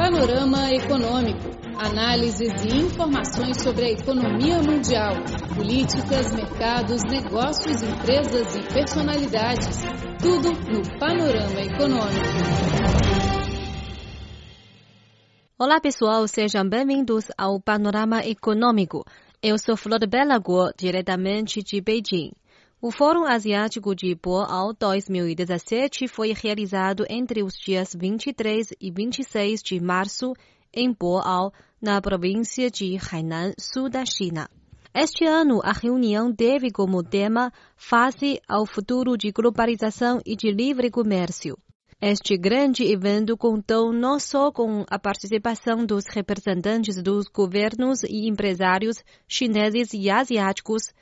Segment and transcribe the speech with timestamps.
[0.00, 1.50] Panorama Econômico.
[1.76, 5.12] Análises e informações sobre a economia mundial,
[5.54, 9.76] políticas, mercados, negócios, empresas e personalidades.
[10.18, 12.26] Tudo no Panorama Econômico.
[15.58, 19.04] Olá pessoal, sejam bem-vindos ao Panorama Econômico.
[19.42, 22.32] Eu sou Flor Bela Guo, diretamente de Beijing.
[22.82, 29.78] O Fórum Asiático de Boao 2017 foi realizado entre os dias 23 e 26 de
[29.78, 30.32] março
[30.72, 34.48] em Boao, na província de Hainan, sul da China.
[34.94, 40.90] Este ano, a reunião teve como tema Face ao futuro de globalização e de livre
[40.90, 41.58] comércio.
[42.00, 49.04] Este grande evento contou não só com a participação dos representantes dos governos e empresários
[49.28, 50.94] chineses e asiáticos,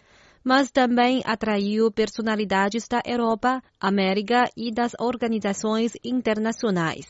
[0.45, 7.07] mas também atraiu personalidades da Europa, América e das organizações internacionais.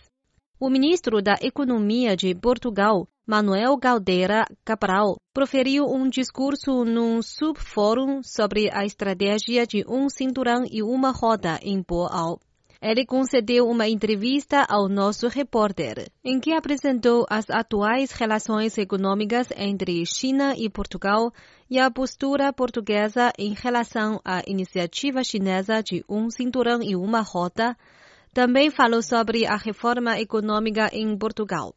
[0.60, 8.69] O ministro da Economia de Portugal, Manuel Galdeira Cabral, proferiu um discurso num subfórum sobre
[8.72, 12.41] a estratégia de um cinturão e uma roda em Boal.
[12.80, 20.04] Ele concedeu uma entrevista ao nosso repórter, em que apresentou as atuais relações econômicas entre
[20.06, 21.32] China e Portugal
[21.68, 27.76] e a postura portuguesa em relação à iniciativa chinesa de um cinturão e uma rota.
[28.32, 31.74] Também falou sobre a reforma econômica em Portugal.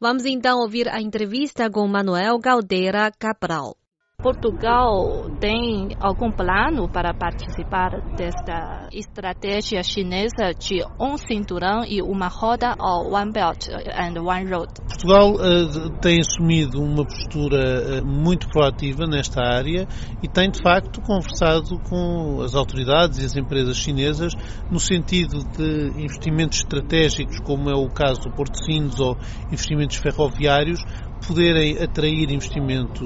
[0.00, 3.76] Vamos então ouvir a entrevista com Manuel Galdeira Cabral.
[4.24, 12.74] Portugal tem algum plano para participar desta estratégia chinesa de um cinturão e uma roda
[12.80, 14.72] ou One Belt and One Road?
[14.88, 19.86] Portugal uh, tem assumido uma postura uh, muito proativa nesta área
[20.22, 24.32] e tem de facto conversado com as autoridades e as empresas chinesas
[24.70, 29.18] no sentido de investimentos estratégicos, como é o caso do Porto Sines ou
[29.52, 30.80] investimentos ferroviários,
[31.26, 33.04] poderem atrair investimento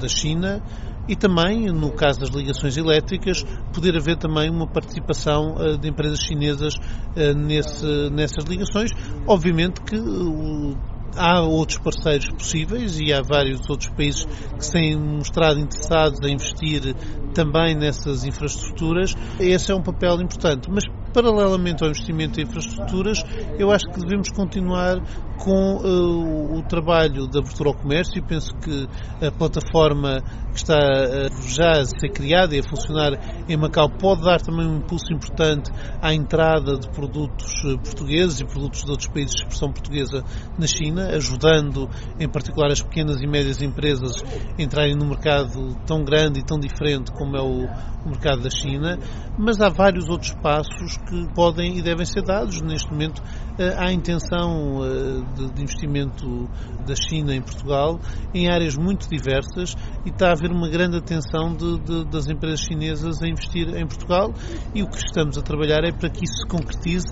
[0.00, 0.62] da China
[1.08, 6.20] e também, no caso das ligações elétricas, poder haver também uma participação uh, de empresas
[6.20, 8.90] chinesas uh, nesse, nessas ligações.
[9.26, 10.78] Obviamente que uh,
[11.16, 16.34] há outros parceiros possíveis e há vários outros países que se têm mostrado interessados em
[16.34, 16.94] investir
[17.34, 19.14] também nessas infraestruturas.
[19.38, 20.70] Esse é um papel importante.
[20.70, 23.24] Mas Paralelamente ao investimento em infraestruturas,
[23.58, 25.00] eu acho que devemos continuar
[25.40, 28.18] com uh, o trabalho de abertura ao comércio.
[28.18, 28.88] E penso que
[29.24, 33.12] a plataforma que está uh, já a ser criada e a funcionar
[33.48, 38.44] em Macau pode dar também um impulso importante à entrada de produtos uh, portugueses e
[38.44, 40.22] produtos de outros países de expressão portuguesa
[40.58, 41.88] na China, ajudando
[42.18, 44.22] em particular as pequenas e médias empresas
[44.58, 47.66] a entrarem no mercado tão grande e tão diferente como é o
[48.06, 48.98] mercado da China,
[49.38, 52.60] mas há vários outros passos que podem e devem ser dados.
[52.60, 53.22] Neste momento
[53.58, 56.48] eh, há intenção eh, de investimento
[56.86, 58.00] da China em Portugal
[58.34, 59.74] em áreas muito diversas
[60.04, 63.86] e está a haver uma grande atenção de, de, das empresas chinesas a investir em
[63.86, 64.32] Portugal
[64.74, 67.06] e o que estamos a trabalhar é para que isso se concretize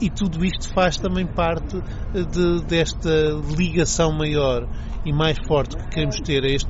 [0.00, 1.76] e tudo isto faz também parte
[2.14, 3.10] eh, de, desta
[3.56, 4.68] ligação maior
[5.04, 6.68] e mais forte que queremos ter a este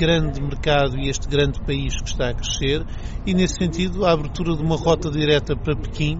[0.00, 2.82] grande mercado e este grande país que está a crescer
[3.26, 6.18] e nesse sentido a abertura de uma rota direta para Pequim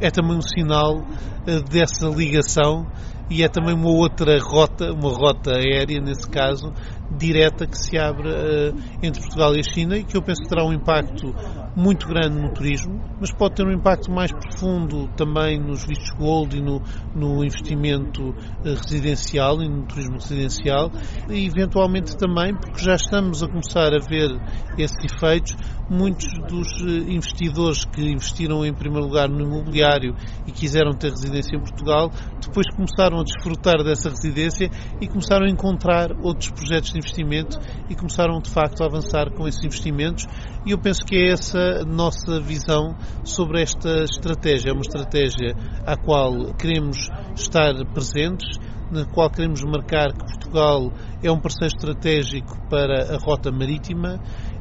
[0.00, 2.86] é também um sinal uh, dessa ligação
[3.28, 6.72] e é também uma outra rota, uma rota aérea nesse caso,
[7.10, 10.48] direta que se abre uh, entre Portugal e a China e que eu penso que
[10.48, 11.34] terá um impacto
[11.76, 16.56] muito grande no turismo, mas pode ter um impacto mais profundo também nos vistos gold
[16.56, 16.82] e no,
[17.14, 18.34] no investimento uh,
[18.64, 20.90] residencial e no turismo residencial.
[21.28, 24.30] E eventualmente também, porque já estamos a começar a ver
[24.78, 25.56] esses efeitos,
[25.88, 30.16] muitos dos uh, investidores que investiram em primeiro lugar no imobiliário
[30.46, 35.50] e quiseram ter residência em Portugal, depois começaram a desfrutar dessa residência e começaram a
[35.50, 37.58] encontrar outros projetos investimento
[37.88, 40.26] e começaram de facto a avançar com esses investimentos
[40.64, 44.70] e eu penso que é essa nossa visão sobre esta estratégia.
[44.70, 45.54] É uma estratégia
[45.86, 48.58] à qual queremos estar presentes,
[48.90, 54.20] na qual queremos marcar que Portugal é um parceiro estratégico para a rota marítima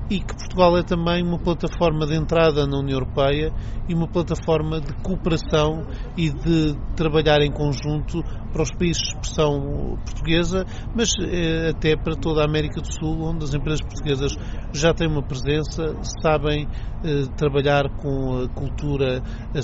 [0.10, 3.52] e que Portugal é também uma plataforma de entrada na União Europeia
[3.88, 5.86] e uma plataforma de cooperação
[6.16, 10.66] e de trabalhar em conjunto para os países de expressão portuguesa,
[10.96, 14.32] mas eh, até para toda a América do Sul, onde as empresas portuguesas
[14.74, 15.84] já têm uma presença,
[16.22, 16.68] sabem
[17.04, 19.22] eh, trabalhar com a cultura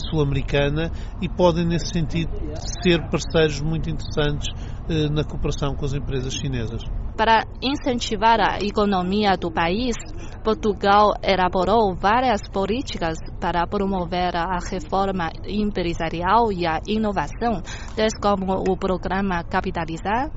[0.09, 0.91] sul-americana
[1.21, 2.31] e podem, nesse sentido,
[2.83, 4.49] ser parceiros muito interessantes
[4.89, 6.83] eh, na cooperação com as empresas chinesas.
[7.15, 9.95] Para incentivar a economia do país,
[10.43, 17.61] Portugal elaborou várias políticas para promover a reforma empresarial e a inovação,
[17.95, 20.31] tais como o programa Capitalizar,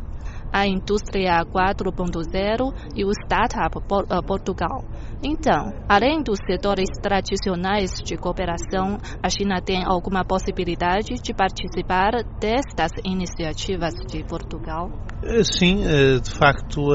[0.52, 4.84] a indústria 4.0 e o Startup eh, Portugal.
[5.26, 12.90] Então, além dos setores tradicionais de cooperação, a China tem alguma possibilidade de participar destas
[13.02, 14.90] iniciativas de Portugal?
[15.22, 16.88] Eh, sim, eh, de facto,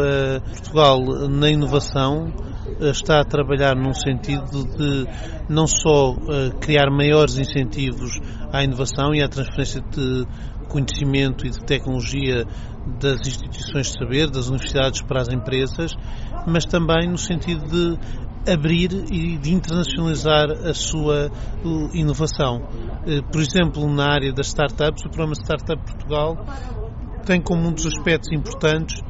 [0.45, 2.31] Portugal na inovação
[2.79, 5.07] está a trabalhar num sentido de
[5.49, 6.13] não só
[6.61, 8.19] criar maiores incentivos
[8.53, 10.27] à inovação e à transferência de
[10.69, 12.45] conhecimento e de tecnologia
[12.99, 15.91] das instituições de saber, das universidades para as empresas,
[16.47, 17.99] mas também no sentido de
[18.51, 21.29] abrir e de internacionalizar a sua
[21.93, 22.67] inovação.
[23.05, 26.45] Eh, por exemplo, na área das startups, o programa Startup Portugal
[27.25, 29.01] tem como um dos aspectos importantes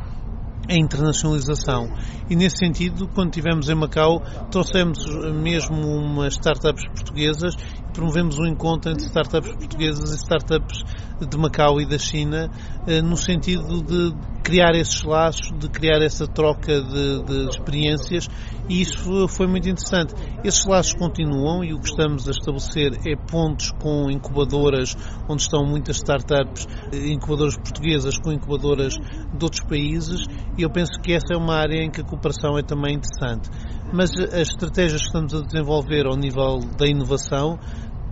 [0.70, 1.90] a internacionalização.
[2.30, 4.22] E nesse sentido, quando estivemos em Macau,
[4.52, 5.00] trouxemos
[5.34, 7.56] mesmo umas startups portuguesas
[7.94, 10.84] promovemos um encontro entre startups portuguesas e startups
[11.28, 12.50] de Macau e da China,
[12.88, 18.28] eh, no sentido de criar esses laços, de criar essa troca de, de, experiências
[18.68, 20.14] e isso foi muito interessante.
[20.44, 24.96] Esses laços continuam e o que estamos a estabelecer é pontos com incubadoras
[25.28, 30.26] onde estão muitas startups, eh, incubadoras portuguesas com incubadoras de outros países
[30.58, 33.50] e eu penso que essa é uma área em que a cooperação é também interessante.
[33.92, 37.58] Mas as estratégias que estamos a desenvolver ao nível da inovação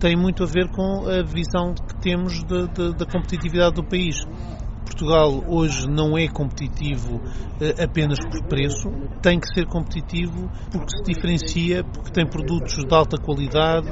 [0.00, 4.16] tem muito a ver com a visão que temos da competitividade do país.
[4.88, 7.20] Portugal hoje não é competitivo
[7.60, 8.90] eh, apenas por preço,
[9.22, 13.88] tem que ser competitivo porque se diferencia, porque tem produtos de alta qualidade,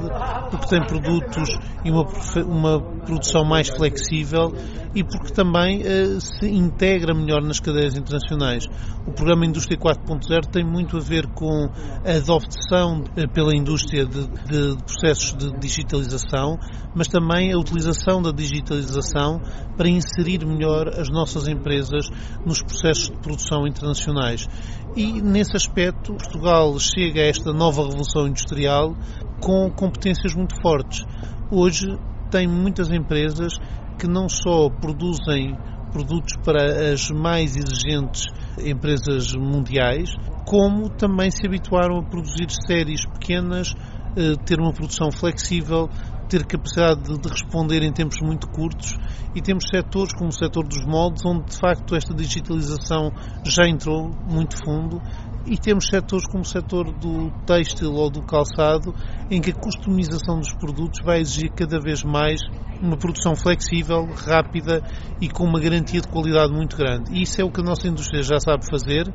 [0.49, 2.05] porque tem produtos e uma,
[2.45, 4.51] uma produção mais flexível
[4.97, 8.65] e porque também uh, se integra melhor nas cadeias internacionais.
[9.05, 11.69] O programa Indústria 4.0 tem muito a ver com
[12.03, 16.57] a adopção uh, pela indústria de, de, processos de digitalização,
[16.95, 19.39] mas também a utilização da digitalização
[19.77, 22.09] para inserir melhor as nossas empresas
[22.45, 24.47] nos processos de produção internacionais.
[24.95, 28.95] E nesse aspecto, Portugal chega a esta nova revolução industrial
[29.39, 31.05] com competências muito fortes.
[31.51, 31.87] Hoje
[32.31, 33.53] tem muitas empresas
[33.97, 35.55] que não só produzem
[35.91, 38.25] produtos para as mais exigentes
[38.59, 40.09] empresas mundiais,
[40.45, 43.73] como também se habituaram a produzir séries pequenas,
[44.15, 45.89] eh, ter uma produção flexível,
[46.27, 48.97] ter capacidade de responder em tempos muito curtos
[49.33, 53.11] e temos setores como o setor dos moldes, onde de facto esta digitalização
[53.45, 55.01] já entrou muito fundo
[55.45, 58.93] e temos setores como o setor do têxtil ou do calçado,
[59.31, 62.41] em que a customização dos produtos vai exigir cada vez mais
[62.81, 64.83] uma produção flexível, rápida
[65.21, 67.13] e com uma garantia de qualidade muito grande.
[67.13, 69.11] E isso é o que a nossa indústria já sabe fazer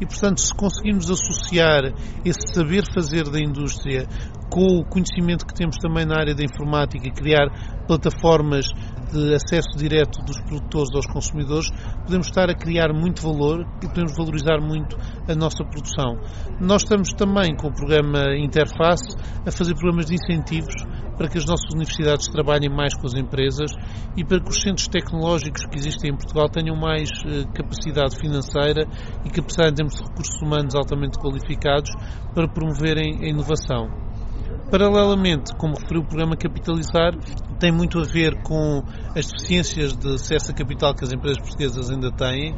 [0.00, 1.92] e, portanto, se conseguirmos associar
[2.24, 4.06] esse saber fazer da indústria
[4.50, 7.48] com o conhecimento que temos também na área da informática e criar
[7.86, 8.66] plataformas
[9.12, 11.70] de acesso direto dos produtores aos consumidores,
[12.04, 14.96] podemos estar a criar muito valor e podemos valorizar muito
[15.28, 16.18] a nossa produção.
[16.60, 19.16] Nós estamos também com o programa Interface
[19.46, 20.74] a fazer programas de incentivos
[21.18, 23.72] para que as nossas universidades trabalhem mais com as empresas
[24.16, 28.86] e para que os centros tecnológicos que existem em Portugal tenham mais eh, capacidade financeira
[29.24, 31.90] e capacidade em termos de recursos humanos altamente qualificados
[32.32, 33.88] para promoverem a inovação.
[34.70, 37.14] Paralelamente, como referiu o programa Capitalizar,
[37.58, 38.82] tem muito a ver com
[39.16, 42.54] as deficiências de acesso a capital que as empresas portuguesas ainda têm,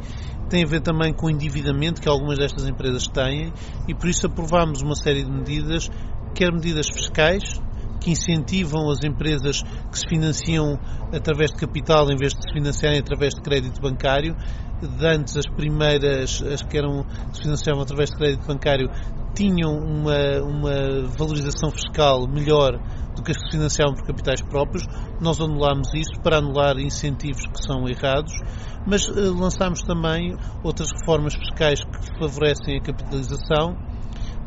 [0.49, 3.53] tem a ver também com o endividamento que algumas destas empresas têm
[3.87, 5.89] e por isso aprovámos uma série de medidas,
[6.35, 7.61] quer medidas fiscais,
[8.01, 10.77] que incentivam as empresas que se financiam
[11.13, 14.35] através de capital em vez de se financiarem através de crédito bancário.
[14.81, 18.89] De antes, as primeiras, as que eram, se financiavam através de crédito bancário,
[19.33, 22.79] tinham uma, uma valorização fiscal melhor
[23.15, 24.83] do que as que se financiavam por capitais próprios.
[25.19, 28.33] Nós anulámos isso para anular incentivos que são errados,
[28.85, 33.77] mas uh, lançámos também outras reformas fiscais que favorecem a capitalização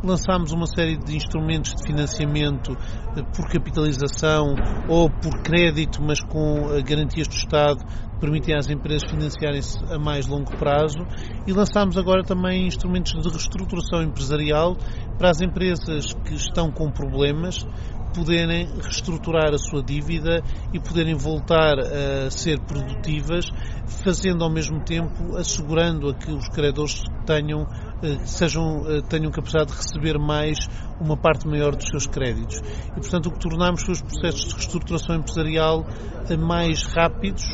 [0.04, 2.76] lançámos uma série de instrumentos de financiamento
[3.16, 4.54] eh, por capitalização
[4.86, 7.82] ou por crédito, mas com eh, garantias do Estado
[8.24, 11.06] permitem às empresas financiarem-se a mais longo prazo.
[11.46, 14.76] E lançámos agora também instrumentos de reestruturação empresarial
[15.18, 17.66] para as empresas que estão com problemas
[18.14, 20.42] poderem reestruturar a sua dívida
[20.72, 23.50] e poderem voltar a ser produtivas,
[23.86, 27.66] fazendo ao mesmo tempo, assegurando a que os credores tenham,
[28.02, 30.58] eh, sejam, eh, tenham capacidade de receber mais,
[31.00, 32.60] uma parte maior dos seus créditos.
[32.96, 35.84] E, portanto, o que tornamos foi os processos de reestruturação empresarial
[36.30, 37.44] eh, mais rápidos,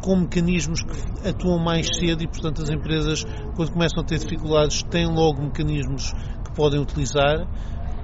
[0.00, 3.24] com mecanismos que atuam mais cedo e, portanto, as empresas,
[3.56, 6.12] quando começam a ter dificuldades, têm logo mecanismos
[6.54, 7.46] podem utilizar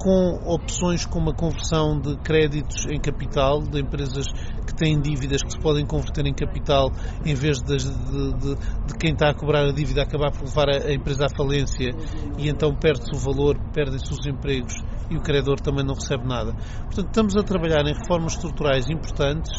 [0.00, 4.24] com opções como a conversão de créditos em capital, de empresas
[4.66, 6.90] que têm dívidas que se podem converter em capital
[7.24, 8.54] em vez de, de, de,
[8.86, 11.90] de quem está a cobrar a dívida acabar por levar a, a empresa à falência
[12.38, 14.74] e então perde-se o valor, perdem-se os empregos
[15.10, 16.54] e o credor também não recebe nada.
[16.84, 19.52] Portanto, estamos a trabalhar em reformas estruturais importantes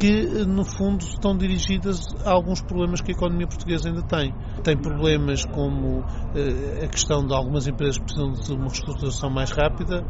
[0.00, 4.34] que, no fundo, estão dirigidas a alguns problemas que a economia portuguesa ainda tem.
[4.64, 6.02] Tem problemas como
[6.34, 10.06] eh, a questão de algumas empresas que precisam de uma reestruturação mais rápida,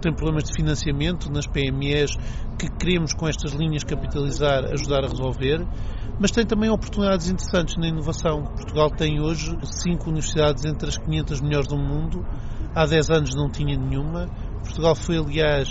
[0.00, 2.16] tem problemas de financiamento nas PMEs
[2.58, 5.66] que queremos com estas linhas capitalizar ajudar a resolver,
[6.18, 8.44] mas tem também oportunidades interessantes na inovação.
[8.44, 12.26] Portugal tem hoje cinco universidades entre as 500 melhores do mundo,
[12.74, 14.26] há 10 anos não tinha nenhuma.
[14.64, 15.68] Portugal foi, aliás,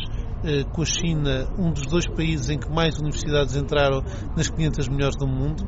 [0.72, 4.02] com a China, um dos dois países em que mais universidades entraram
[4.36, 5.68] nas 500 melhores do mundo.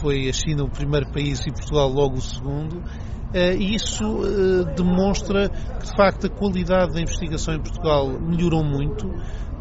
[0.00, 2.82] Foi a China o primeiro país e Portugal logo o segundo.
[3.32, 8.64] Eh, e isso eh, demonstra que, de facto, a qualidade da investigação em Portugal melhorou
[8.64, 9.08] muito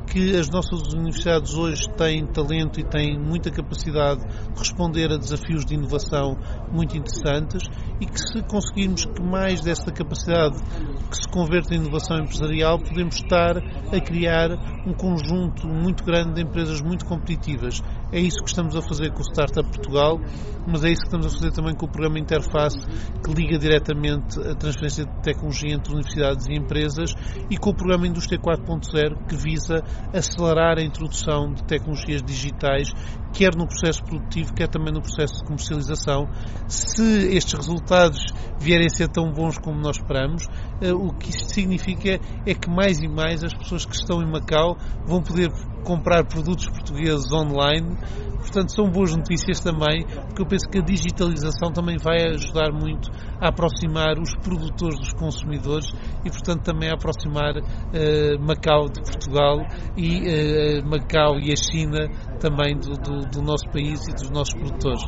[0.07, 5.63] que as nossas universidades hoje têm talento e têm muita capacidade de responder a desafios
[5.63, 6.35] de inovação
[6.71, 7.61] muito interessantes
[7.99, 10.57] e que se conseguirmos que mais dessa capacidade
[11.09, 14.51] que se converta em inovação empresarial, podemos estar a criar
[14.85, 17.81] um conjunto muito grande de empresas muito competitivas.
[18.11, 20.19] É isso que estamos a fazer com o Startup Portugal,
[20.67, 22.79] mas é isso que estamos a fazer também com o programa Interface,
[23.23, 27.13] que liga diretamente a transferência de tecnologia entre universidades e empresas,
[27.51, 32.89] e com o programa Indústria 4.0, que visa acelerar a introdução de tecnologias digitais,
[33.31, 36.27] quer no processo produtivo, quer também no processo de comercialização.
[36.67, 37.03] Se
[37.35, 38.19] estes resultados
[38.59, 40.47] vierem a ser tão bons como nós esperamos,
[40.81, 44.31] eh, o que isto significa é que mais e mais as pessoas que estão em
[44.31, 45.49] Macau vão poder
[45.89, 47.97] comprar produtos portugueses online.
[48.37, 53.09] Portanto, são boas notícias também, porque eu penso que a digitalização também vai ajudar muito
[53.41, 55.87] a aproximar os produtores dos consumidores
[56.23, 59.65] e, portanto, também a aproximar uh, Macau de Portugal
[59.97, 62.07] e uh, Macau e a China
[62.39, 65.03] também do, do, do nosso país e dos nossos produtores.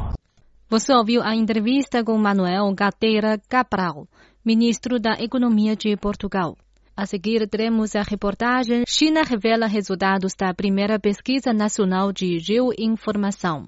[0.67, 4.07] Você ouviu a entrevista com Manuel Gateira Cabral,
[4.43, 6.57] ministro da Economia de Portugal.
[7.01, 13.65] A seguir, teremos a reportagem China revela resultados da primeira pesquisa nacional de geoinformação.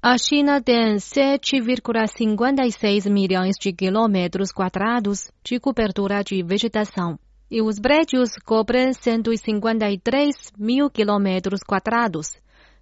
[0.00, 7.18] A China tem 7,56 milhões de quilômetros quadrados de cobertura de vegetação
[7.50, 12.28] e os prédios cobrem 153 mil quilômetros quadrados,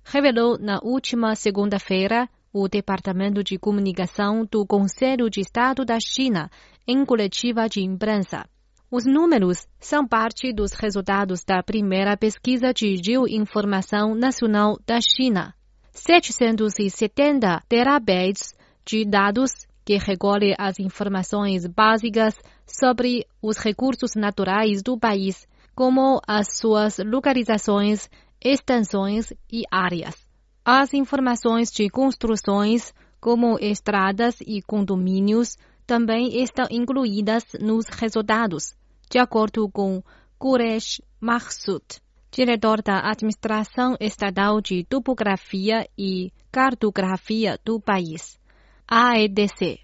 [0.04, 6.48] revelou na última segunda-feira o Departamento de Comunicação do Conselho de Estado da China
[6.86, 8.46] em coletiva de imprensa.
[8.94, 15.54] Os números são parte dos resultados da primeira pesquisa de geoinformação nacional da China.
[15.92, 25.48] 770 terabytes de dados que recolhe as informações básicas sobre os recursos naturais do país,
[25.74, 28.10] como as suas localizações,
[28.44, 30.16] extensões e áreas.
[30.62, 35.56] As informações de construções, como estradas e condomínios,
[35.86, 38.74] também estão incluídas nos resultados
[39.12, 40.02] de acordo com
[40.38, 41.84] Quresh Mahsud,
[42.30, 48.40] diretor da Administração Estadual de Topografia e Cartografia do país,
[48.88, 49.80] AEDC.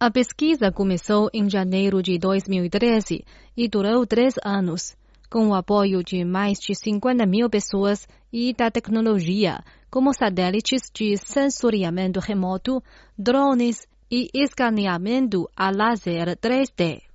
[0.00, 3.24] A pesquisa começou em janeiro de 2013
[3.56, 4.96] e durou três anos,
[5.30, 11.16] com o apoio de mais de 50 mil pessoas e da tecnologia, como satélites de
[11.16, 12.82] sensoriamento remoto,
[13.16, 17.11] drones e escaneamento a laser 3D.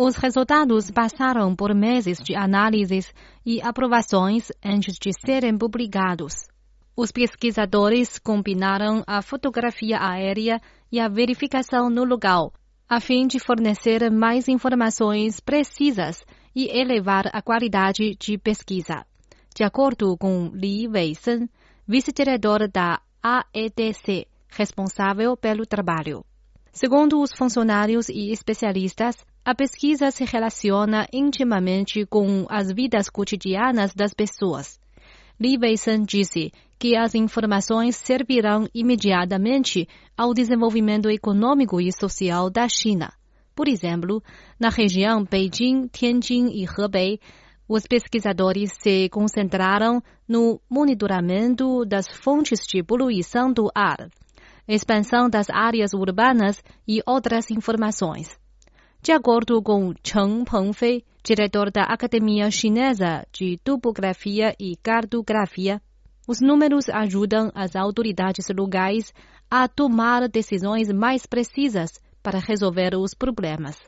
[0.00, 3.12] Os resultados passaram por meses de análises
[3.44, 6.34] e aprovações antes de serem publicados.
[6.96, 10.60] Os pesquisadores combinaram a fotografia aérea
[10.92, 12.48] e a verificação no lugar,
[12.88, 16.24] a fim de fornecer mais informações precisas
[16.54, 19.04] e elevar a qualidade de pesquisa.
[19.52, 21.50] De acordo com Li Weissen,
[21.88, 26.24] vice-diretor da AEDC, responsável pelo trabalho.
[26.70, 29.16] Segundo os funcionários e especialistas,
[29.48, 34.78] a pesquisa se relaciona intimamente com as vidas cotidianas das pessoas.
[35.40, 43.10] Li Weisan disse que as informações servirão imediatamente ao desenvolvimento econômico e social da China.
[43.56, 44.22] Por exemplo,
[44.60, 47.18] na região Beijing, Tianjin e Hebei,
[47.66, 54.10] Os pesquisadores se concentraram no monitoramento das fontes de poluição do ar,
[54.68, 58.38] expansão das áreas urbanas e outras informações.
[59.00, 65.80] De acordo com Chen Pengfei, diretor da Academia Chinesa de Topografia e Cartografia,
[66.26, 69.14] os números ajudam as autoridades locais
[69.50, 73.78] a tomar decisões mais precisas para resolver os problemas.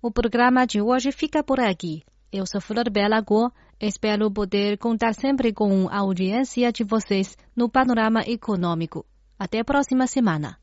[0.00, 2.02] O programa de hoje fica por aqui.
[2.32, 3.52] Eu sou Flor Bela Go.
[3.78, 9.04] Espero poder contar sempre com a audiência de vocês no panorama econômico.
[9.38, 10.56] Até a próxima semana.